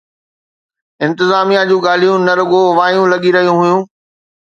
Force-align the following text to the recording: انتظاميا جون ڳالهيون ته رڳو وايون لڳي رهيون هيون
انتظاميا 1.05 1.61
جون 1.69 1.79
ڳالهيون 1.85 2.19
ته 2.27 2.33
رڳو 2.39 2.61
وايون 2.77 3.05
لڳي 3.13 3.29
رهيون 3.37 3.57
هيون 3.63 3.81